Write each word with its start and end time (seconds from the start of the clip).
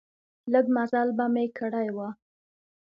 لږ 0.53 0.65
مزل 0.75 1.07
به 1.17 1.25
مې 1.33 1.45
کړی 1.57 1.87
و. 1.95 1.97